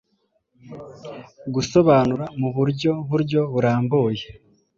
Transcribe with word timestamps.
gusobanura 1.53 2.25
mu 2.39 2.49
buryo 2.55 2.91
buryo 3.09 3.39
burambuye 3.51 4.23